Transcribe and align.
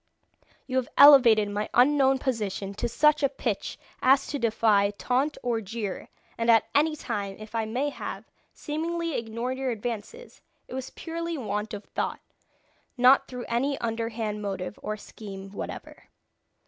You 0.65 0.77
have 0.77 0.89
elevated 0.97 1.47
my 1.51 1.69
unknown 1.75 2.17
position 2.17 2.73
to 2.73 2.89
such 2.89 3.21
a 3.21 3.29
pitch 3.29 3.77
as 4.01 4.25
to 4.29 4.39
defy 4.39 4.89
taunt 4.97 5.37
or 5.43 5.61
jeer, 5.61 6.09
and 6.39 6.49
at 6.49 6.65
any 6.73 6.95
time 6.95 7.35
if 7.37 7.53
I 7.53 7.65
may 7.65 7.89
have, 7.91 8.25
seemingly, 8.51 9.13
ignored 9.15 9.59
your 9.59 9.69
advances, 9.69 10.41
it 10.67 10.73
was 10.73 10.89
purely 10.89 11.37
want 11.37 11.75
of 11.75 11.83
thought, 11.85 12.19
and 12.97 12.97
not 13.03 13.27
through 13.27 13.45
any 13.47 13.77
underhand 13.77 14.41
motive 14.41 14.79
or 14.81 14.97
scheme 14.97 15.51
whatever. 15.51 16.05